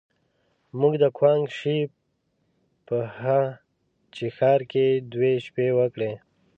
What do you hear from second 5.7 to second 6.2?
وکړې.